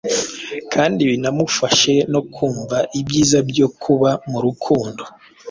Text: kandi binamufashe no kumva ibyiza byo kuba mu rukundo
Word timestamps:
kandi 0.73 1.01
binamufashe 1.09 1.93
no 2.13 2.21
kumva 2.33 2.77
ibyiza 2.99 3.39
byo 3.49 3.67
kuba 3.81 4.09
mu 4.29 4.37
rukundo 4.45 5.03